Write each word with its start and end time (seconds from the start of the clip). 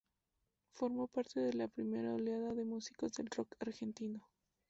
Formó 0.71 1.05
parte 1.05 1.39
de 1.41 1.53
la 1.53 1.67
primera 1.67 2.15
oleada 2.15 2.53
de 2.55 2.65
músicos 2.65 3.11
del 3.13 3.27
rock 3.27 3.53
argentino. 3.59 4.27